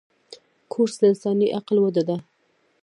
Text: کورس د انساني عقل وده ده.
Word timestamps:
کورس 0.71 0.95
د 1.01 1.03
انساني 1.11 1.47
عقل 1.57 1.75
وده 1.81 2.03
ده. 2.09 2.17